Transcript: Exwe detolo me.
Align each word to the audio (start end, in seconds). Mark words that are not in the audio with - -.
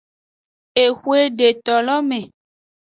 Exwe 0.83 1.19
detolo 1.37 1.95
me. 2.09 2.19